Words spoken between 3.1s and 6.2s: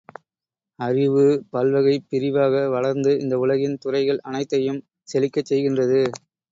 இந்த உலகின் துறைகள் அனைத்தையும் செழிக்கச் செய்கின்றது.